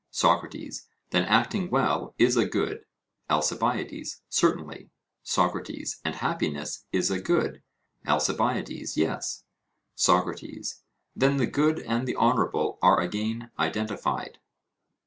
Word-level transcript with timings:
SOCRATES: 0.09 0.87
Then 1.11 1.25
acting 1.25 1.69
well 1.69 2.15
is 2.17 2.35
a 2.35 2.47
good? 2.47 2.85
ALCIBIADES: 3.29 4.23
Certainly. 4.29 4.89
SOCRATES: 5.21 5.99
And 6.03 6.15
happiness 6.15 6.85
is 6.91 7.11
a 7.11 7.21
good? 7.21 7.61
ALCIBIADES: 8.07 8.97
Yes. 8.97 9.43
SOCRATES: 9.93 10.81
Then 11.15 11.37
the 11.37 11.45
good 11.45 11.81
and 11.81 12.07
the 12.07 12.15
honourable 12.15 12.79
are 12.81 12.99
again 12.99 13.51
identified. 13.59 14.39